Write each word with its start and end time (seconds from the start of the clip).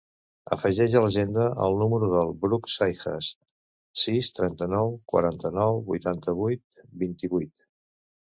Afegeix 0.55 0.93
a 0.99 1.01
l'agenda 1.01 1.43
el 1.65 1.75
número 1.81 2.09
del 2.13 2.31
Bruc 2.45 2.69
Seijas: 2.77 3.29
sis, 4.05 4.31
trenta-nou, 4.39 4.91
quaranta-nou, 5.13 5.79
vuitanta-vuit, 5.93 6.83
vint-i-vuit. 7.05 7.65